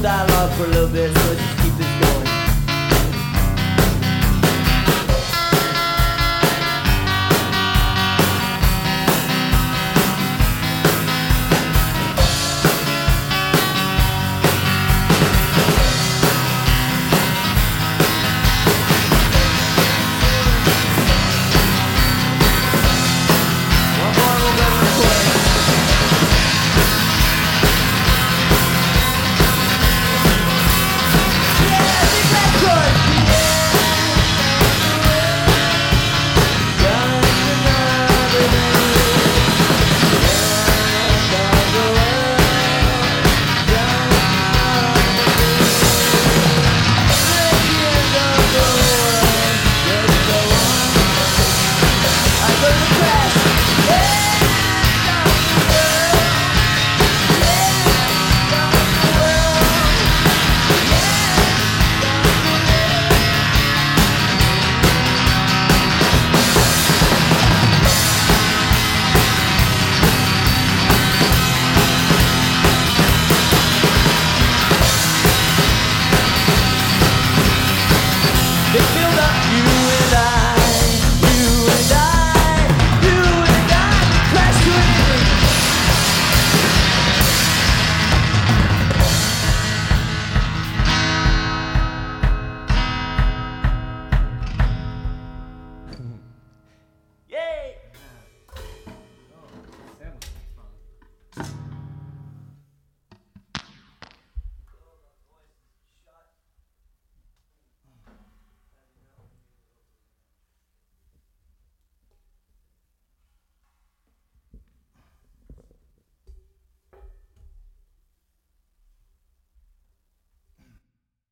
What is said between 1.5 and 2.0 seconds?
keep it.